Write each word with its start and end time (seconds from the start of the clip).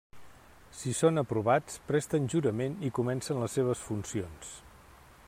Si 0.77 0.93
són 0.99 1.21
aprovats, 1.21 1.77
presten 1.91 2.25
jurament 2.35 2.81
i 2.89 2.93
comencen 3.01 3.45
les 3.45 3.59
seves 3.61 3.85
funcions. 3.91 4.57